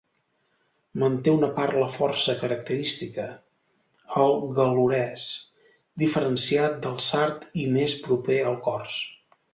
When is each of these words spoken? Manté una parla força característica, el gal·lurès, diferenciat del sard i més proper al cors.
Manté 1.01 1.33
una 1.39 1.49
parla 1.57 1.89
força 1.95 2.35
característica, 2.39 3.27
el 4.23 4.33
gal·lurès, 4.61 5.27
diferenciat 6.05 6.81
del 6.87 6.97
sard 7.11 7.47
i 7.67 7.71
més 7.79 7.99
proper 8.09 8.41
al 8.53 8.59
cors. 8.71 8.99